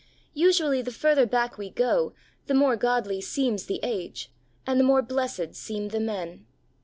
[0.33, 2.13] Usually the further back we go,
[2.47, 4.31] the more godly seems the age,
[4.65, 6.47] and the more blessed seem the men.